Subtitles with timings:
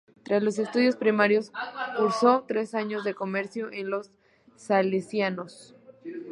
[0.23, 1.51] Tras los estudios primarios,
[1.95, 4.09] cursó tres años de Comercio en los
[4.55, 5.75] Salesianos.